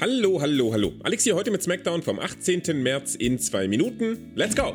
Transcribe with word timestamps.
Hallo, 0.00 0.40
hallo, 0.40 0.72
hallo. 0.72 0.92
Alex 1.02 1.24
hier 1.24 1.34
heute 1.34 1.50
mit 1.50 1.60
SmackDown 1.60 2.02
vom 2.02 2.20
18. 2.20 2.62
März 2.80 3.16
in 3.16 3.40
zwei 3.40 3.66
Minuten. 3.66 4.30
Let's 4.36 4.54
go! 4.54 4.72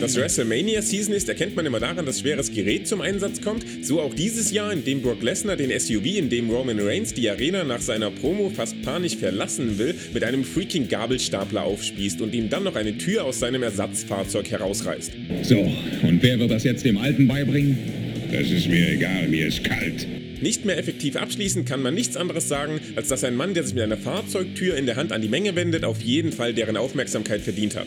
Dass 0.00 0.16
WrestleMania 0.16 0.80
Season 0.80 1.12
ist, 1.12 1.28
erkennt 1.28 1.54
man 1.54 1.66
immer 1.66 1.80
daran, 1.80 2.06
dass 2.06 2.20
schweres 2.20 2.50
Gerät 2.50 2.88
zum 2.88 3.02
Einsatz 3.02 3.42
kommt. 3.42 3.62
So 3.82 4.00
auch 4.00 4.14
dieses 4.14 4.52
Jahr, 4.52 4.72
in 4.72 4.82
dem 4.82 5.02
Brock 5.02 5.22
Lesnar 5.22 5.56
den 5.56 5.78
SUV, 5.78 6.16
in 6.16 6.30
dem 6.30 6.48
Roman 6.48 6.80
Reigns 6.80 7.12
die 7.12 7.28
Arena 7.28 7.62
nach 7.62 7.82
seiner 7.82 8.10
Promo 8.10 8.48
fast 8.48 8.80
panisch 8.80 9.16
verlassen 9.16 9.78
will, 9.78 9.94
mit 10.14 10.24
einem 10.24 10.44
freaking 10.44 10.88
Gabelstapler 10.88 11.64
aufspießt 11.64 12.22
und 12.22 12.34
ihm 12.34 12.48
dann 12.48 12.64
noch 12.64 12.76
eine 12.76 12.96
Tür 12.96 13.24
aus 13.24 13.40
seinem 13.40 13.62
Ersatzfahrzeug 13.62 14.50
herausreißt. 14.50 15.12
So, 15.42 15.58
und 15.58 16.22
wer 16.22 16.38
wird 16.38 16.50
das 16.50 16.64
jetzt 16.64 16.86
dem 16.86 16.96
Alten 16.96 17.28
beibringen? 17.28 18.03
Das 18.34 18.50
ist 18.50 18.66
mir 18.66 18.88
egal, 18.88 19.28
mir 19.28 19.46
ist 19.46 19.62
kalt. 19.62 20.08
Nicht 20.42 20.64
mehr 20.64 20.76
effektiv 20.76 21.14
abschließen 21.14 21.64
kann 21.64 21.80
man 21.80 21.94
nichts 21.94 22.16
anderes 22.16 22.48
sagen, 22.48 22.80
als 22.96 23.06
dass 23.06 23.22
ein 23.22 23.36
Mann, 23.36 23.54
der 23.54 23.62
sich 23.62 23.74
mit 23.74 23.84
einer 23.84 23.96
Fahrzeugtür 23.96 24.76
in 24.76 24.86
der 24.86 24.96
Hand 24.96 25.12
an 25.12 25.22
die 25.22 25.28
Menge 25.28 25.54
wendet, 25.54 25.84
auf 25.84 26.00
jeden 26.00 26.32
Fall 26.32 26.52
deren 26.52 26.76
Aufmerksamkeit 26.76 27.42
verdient 27.42 27.76
hat. 27.76 27.86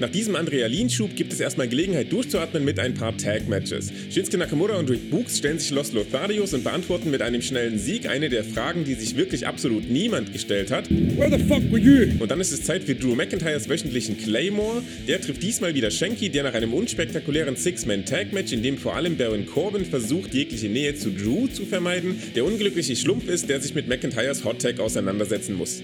Nach 0.00 0.08
diesem 0.08 0.36
Adrenalinschub 0.36 1.16
gibt 1.16 1.32
es 1.32 1.40
erstmal 1.40 1.66
Gelegenheit 1.66 2.12
durchzuatmen 2.12 2.64
mit 2.64 2.78
ein 2.78 2.94
paar 2.94 3.16
Tag-Matches. 3.16 3.92
Shinsuke 4.10 4.38
Nakamura 4.38 4.76
und 4.76 4.88
Rick 4.88 5.10
Books 5.10 5.38
stellen 5.38 5.58
sich 5.58 5.72
Los 5.72 5.92
Lotharios 5.92 6.54
und 6.54 6.62
beantworten 6.62 7.10
mit 7.10 7.20
einem 7.20 7.42
schnellen 7.42 7.80
Sieg 7.80 8.08
eine 8.08 8.28
der 8.28 8.44
Fragen, 8.44 8.84
die 8.84 8.94
sich 8.94 9.16
wirklich 9.16 9.48
absolut 9.48 9.90
niemand 9.90 10.32
gestellt 10.32 10.70
hat. 10.70 10.88
Where 10.88 11.36
the 11.36 11.44
fuck 11.44 11.62
were 11.72 11.80
you? 11.80 12.12
Und 12.20 12.30
dann 12.30 12.40
ist 12.40 12.52
es 12.52 12.62
Zeit 12.62 12.84
für 12.84 12.94
Drew 12.94 13.16
McIntyres 13.16 13.68
wöchentlichen 13.68 14.16
Claymore. 14.18 14.84
Der 15.08 15.20
trifft 15.20 15.42
diesmal 15.42 15.74
wieder 15.74 15.90
Shanky, 15.90 16.28
der 16.28 16.44
nach 16.44 16.54
einem 16.54 16.74
unspektakulären 16.74 17.56
Six-Man-Tag-Match, 17.56 18.52
in 18.52 18.62
dem 18.62 18.78
vor 18.78 18.94
allem 18.94 19.16
Baron 19.16 19.46
Corbin 19.46 19.84
versucht, 19.84 20.32
jegliche 20.32 20.68
Nähe 20.68 20.94
zu 20.94 21.10
Drew 21.10 21.48
zu 21.48 21.66
vermeiden, 21.66 22.22
der 22.36 22.44
unglückliche 22.44 22.94
Schlumpf 22.94 23.28
ist, 23.28 23.48
der 23.48 23.60
sich 23.60 23.74
mit 23.74 23.88
McIntyres 23.88 24.44
Hot 24.44 24.62
Tag 24.62 24.78
auseinandersetzen 24.78 25.56
muss. 25.56 25.82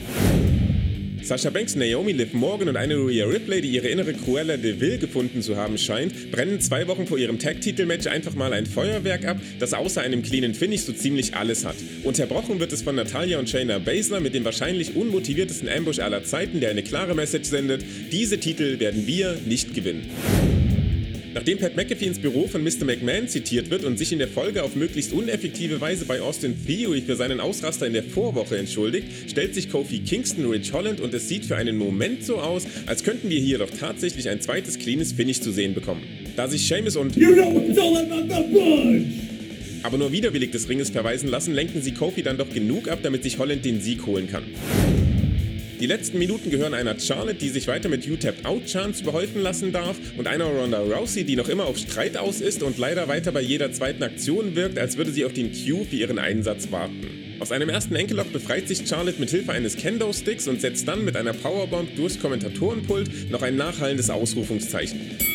Sasha 1.24 1.48
Banks, 1.48 1.74
Naomi, 1.74 2.12
Liv 2.12 2.34
Morgan 2.34 2.69
und 2.69 2.77
eine 2.77 2.96
Rhea 2.96 3.25
Ripley, 3.25 3.62
die 3.62 3.70
ihre 3.70 3.89
innere 3.89 4.12
Cruella 4.12 4.58
de 4.58 4.78
Vil 4.78 4.98
gefunden 4.98 5.41
zu 5.41 5.56
haben 5.56 5.78
scheint, 5.78 6.31
brennen 6.31 6.61
zwei 6.61 6.86
Wochen 6.86 7.06
vor 7.06 7.16
ihrem 7.16 7.39
Tag-Titel-Match 7.39 8.06
einfach 8.08 8.34
mal 8.34 8.53
ein 8.53 8.66
Feuerwerk 8.66 9.25
ab, 9.25 9.39
das 9.58 9.72
außer 9.72 10.03
einem 10.03 10.22
cleanen 10.22 10.55
Finish 10.55 10.83
so 10.83 10.92
ziemlich 10.92 11.34
alles 11.34 11.64
hat. 11.64 11.77
Unterbrochen 12.03 12.61
wird 12.61 12.75
es 12.75 12.83
von 12.83 12.97
Natalia 12.97 13.39
und 13.39 13.48
Shayna 13.48 13.78
Baszler 13.78 14.20
mit 14.20 14.34
dem 14.34 14.44
wahrscheinlich 14.44 14.97
unmotiviertesten 14.97 15.66
Ambush 15.66 15.98
aller 15.98 16.25
Zeiten, 16.25 16.61
der 16.61 16.69
eine 16.69 16.83
klare 16.83 17.14
Message 17.14 17.48
sendet: 17.48 17.83
Diese 18.12 18.38
Titel 18.38 18.78
werden 18.78 19.06
wir 19.06 19.38
nicht 19.47 19.72
gewinnen. 19.72 20.63
Nachdem 21.34 21.58
Pat 21.58 21.74
McAfee 21.74 22.06
ins 22.06 22.20
Büro 22.20 22.46
von 22.46 22.62
Mr. 22.62 22.84
McMahon 22.84 23.27
zitiert 23.27 23.68
wird 23.68 23.84
und 23.84 23.98
sich 23.98 24.12
in 24.12 24.20
der 24.20 24.28
Folge 24.28 24.62
auf 24.62 24.77
möglichst 24.77 25.12
uneffektive 25.12 25.80
Weise 25.80 26.04
bei 26.04 26.20
Austin 26.20 26.54
Theory 26.64 27.02
für 27.02 27.16
seinen 27.16 27.41
Ausraster 27.41 27.88
in 27.88 27.92
der 27.92 28.04
Vorwoche 28.04 28.56
entschuldigt, 28.56 29.08
stellt 29.28 29.52
sich 29.52 29.68
Kofi 29.68 29.98
Kingston 29.98 30.46
Rich 30.46 30.72
Holland 30.72 31.00
und 31.00 31.12
es 31.12 31.28
sieht 31.28 31.44
für 31.44 31.56
einen 31.56 31.76
Moment 31.76 32.24
so 32.24 32.36
aus, 32.36 32.68
als 32.86 33.02
könnten 33.02 33.30
wir 33.30 33.41
hier 33.41 33.58
doch 33.58 33.70
tatsächlich 33.70 34.28
ein 34.28 34.41
zweites 34.41 34.78
cleanes 34.78 35.12
Finish 35.12 35.41
zu 35.41 35.50
sehen 35.50 35.74
bekommen. 35.74 36.04
Da 36.36 36.46
sich 36.46 36.68
Seamus 36.68 36.94
und 36.94 37.16
You 37.16 37.32
know 37.34 37.60
it's 37.69 37.78
all 37.78 37.96
about 37.96 38.32
the 38.32 38.42
punch! 38.52 39.24
aber 39.82 39.98
nur 39.98 40.12
widerwillig 40.12 40.50
des 40.50 40.69
Ringes 40.69 40.88
verweisen 40.88 41.28
lassen, 41.28 41.52
lenken 41.52 41.82
sie 41.82 41.92
Kofi 41.92 42.22
dann 42.22 42.38
doch 42.38 42.48
genug 42.48 42.88
ab, 42.88 43.00
damit 43.02 43.22
sich 43.22 43.38
Holland 43.38 43.64
den 43.66 43.82
Sieg 43.82 44.06
holen 44.06 44.28
kann. 44.30 44.44
Die 45.84 45.88
letzten 45.88 46.18
Minuten 46.18 46.48
gehören 46.48 46.72
einer 46.72 46.98
Charlotte, 46.98 47.34
die 47.34 47.50
sich 47.50 47.68
weiter 47.68 47.90
mit 47.90 48.08
U-Tap 48.08 48.46
Out 48.46 48.64
Chance 48.64 49.02
überhäufen 49.02 49.42
lassen 49.42 49.70
darf, 49.70 49.98
und 50.16 50.26
einer 50.26 50.46
Ronda 50.46 50.78
Rousey, 50.78 51.24
die 51.24 51.36
noch 51.36 51.50
immer 51.50 51.66
auf 51.66 51.76
Streit 51.76 52.16
aus 52.16 52.41
ist 52.41 52.62
und 52.62 52.78
leider 52.78 53.06
weiter 53.06 53.32
bei 53.32 53.42
jeder 53.42 53.70
zweiten 53.70 54.02
Aktion 54.02 54.56
wirkt, 54.56 54.78
als 54.78 54.96
würde 54.96 55.10
sie 55.10 55.26
auf 55.26 55.34
den 55.34 55.52
Cue 55.52 55.84
für 55.84 55.96
ihren 55.96 56.18
Einsatz 56.18 56.72
warten. 56.72 57.36
Aus 57.38 57.52
einem 57.52 57.68
ersten 57.68 57.94
Enkellock 57.96 58.32
befreit 58.32 58.66
sich 58.66 58.88
Charlotte 58.88 59.20
mit 59.20 59.28
Hilfe 59.28 59.52
eines 59.52 59.76
Kendo-Sticks 59.76 60.48
und 60.48 60.62
setzt 60.62 60.88
dann 60.88 61.04
mit 61.04 61.18
einer 61.18 61.34
Powerbomb 61.34 61.94
durchs 61.96 62.19
Kommentatorenpult 62.19 63.30
noch 63.30 63.42
ein 63.42 63.56
nachhallendes 63.56 64.08
Ausrufungszeichen. 64.08 65.33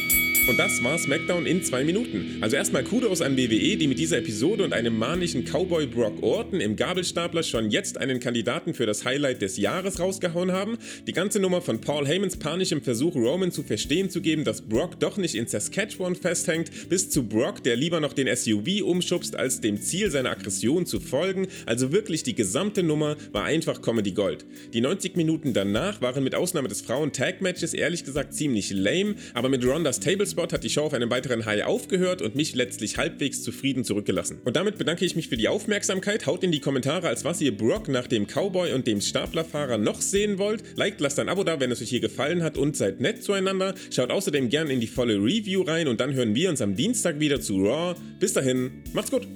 Und 0.49 0.57
das 0.57 0.83
war 0.83 0.97
SmackDown 0.97 1.45
in 1.45 1.61
zwei 1.63 1.83
Minuten. 1.83 2.39
Also 2.41 2.55
erstmal 2.55 2.83
Kudos 2.83 3.21
an 3.21 3.37
WWE, 3.37 3.77
die 3.77 3.87
mit 3.87 3.99
dieser 3.99 4.17
Episode 4.17 4.63
und 4.63 4.73
einem 4.73 4.97
manischen 4.97 5.45
Cowboy 5.45 5.85
Brock 5.85 6.23
Orton 6.23 6.59
im 6.59 6.75
Gabelstapler 6.75 7.43
schon 7.43 7.69
jetzt 7.69 7.99
einen 7.99 8.19
Kandidaten 8.19 8.73
für 8.73 8.87
das 8.87 9.05
Highlight 9.05 9.43
des 9.43 9.57
Jahres 9.57 9.99
rausgehauen 9.99 10.51
haben. 10.51 10.79
Die 11.05 11.13
ganze 11.13 11.39
Nummer 11.39 11.61
von 11.61 11.81
Paul 11.81 12.07
Heymans 12.07 12.37
panischem 12.37 12.81
Versuch, 12.81 13.15
Roman 13.15 13.51
zu 13.51 13.61
verstehen 13.61 14.09
zu 14.09 14.21
geben, 14.21 14.43
dass 14.43 14.63
Brock 14.63 14.99
doch 14.99 15.17
nicht 15.17 15.35
in 15.35 15.45
Saskatchewan 15.45 16.15
festhängt, 16.15 16.89
bis 16.89 17.11
zu 17.11 17.27
Brock, 17.27 17.63
der 17.63 17.75
lieber 17.75 17.99
noch 17.99 18.13
den 18.13 18.35
SUV 18.35 18.81
umschubst, 18.83 19.35
als 19.35 19.61
dem 19.61 19.79
Ziel 19.79 20.09
seiner 20.09 20.31
Aggression 20.31 20.87
zu 20.87 20.99
folgen. 20.99 21.47
Also 21.67 21.91
wirklich 21.91 22.23
die 22.23 22.33
gesamte 22.33 22.81
Nummer 22.81 23.17
war 23.33 23.43
einfach 23.43 23.83
Comedy 23.83 24.13
Gold. 24.13 24.47
Die 24.73 24.81
90 24.81 25.15
Minuten 25.15 25.53
danach 25.53 26.01
waren 26.01 26.23
mit 26.23 26.33
Ausnahme 26.33 26.69
des 26.69 26.81
Frauen-Tag-Matches 26.81 27.75
ehrlich 27.75 28.03
gesagt 28.03 28.33
ziemlich 28.33 28.71
lame, 28.71 29.13
aber 29.35 29.49
mit 29.49 29.63
Rondas 29.63 29.99
Tablespot 30.39 30.53
hat 30.53 30.63
die 30.63 30.69
Show 30.69 30.83
auf 30.83 30.93
einem 30.93 31.09
weiteren 31.09 31.45
High 31.45 31.65
aufgehört 31.65 32.21
und 32.21 32.35
mich 32.35 32.55
letztlich 32.55 32.97
halbwegs 32.97 33.43
zufrieden 33.43 33.83
zurückgelassen. 33.83 34.39
Und 34.45 34.55
damit 34.55 34.77
bedanke 34.77 35.05
ich 35.05 35.15
mich 35.15 35.27
für 35.27 35.37
die 35.37 35.47
Aufmerksamkeit. 35.47 36.25
Haut 36.25 36.43
in 36.43 36.51
die 36.51 36.59
Kommentare, 36.59 37.07
als 37.07 37.25
was 37.25 37.41
ihr 37.41 37.55
Brock 37.55 37.87
nach 37.89 38.07
dem 38.07 38.25
Cowboy 38.25 38.73
und 38.73 38.87
dem 38.87 39.01
Staplerfahrer 39.01 39.77
noch 39.77 40.01
sehen 40.01 40.37
wollt. 40.37 40.63
Liked, 40.77 41.01
lasst 41.01 41.19
ein 41.19 41.29
Abo 41.29 41.43
da, 41.43 41.59
wenn 41.59 41.71
es 41.71 41.81
euch 41.81 41.89
hier 41.89 41.99
gefallen 41.99 42.43
hat 42.43 42.57
und 42.57 42.77
seid 42.77 43.01
nett 43.01 43.23
zueinander. 43.23 43.75
Schaut 43.91 44.11
außerdem 44.11 44.49
gerne 44.49 44.71
in 44.71 44.79
die 44.79 44.87
volle 44.87 45.15
Review 45.15 45.61
rein 45.63 45.87
und 45.87 45.99
dann 45.99 46.13
hören 46.13 46.35
wir 46.35 46.49
uns 46.49 46.61
am 46.61 46.75
Dienstag 46.75 47.19
wieder 47.19 47.41
zu 47.41 47.63
Raw. 47.63 47.95
Bis 48.19 48.33
dahin, 48.33 48.83
macht's 48.93 49.11
gut! 49.11 49.27